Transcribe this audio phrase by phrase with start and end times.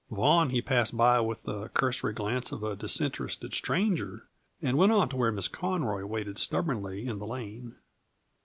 [0.09, 4.25] Vaughan he passed by with the cursory glance of a disinterested stranger,
[4.59, 7.75] and went on to where Miss Conroy waited stubbornly in the lane.